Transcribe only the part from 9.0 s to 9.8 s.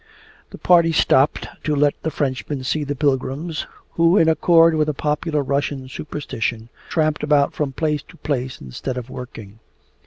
working.